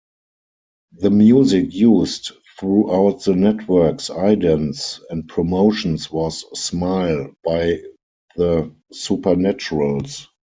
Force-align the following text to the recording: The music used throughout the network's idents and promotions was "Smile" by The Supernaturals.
The 0.93 1.11
music 1.11 1.71
used 1.75 2.31
throughout 2.59 3.21
the 3.23 3.35
network's 3.35 4.09
idents 4.09 4.99
and 5.11 5.27
promotions 5.27 6.09
was 6.11 6.43
"Smile" 6.59 7.31
by 7.45 7.81
The 8.35 8.71
Supernaturals. 8.91 10.25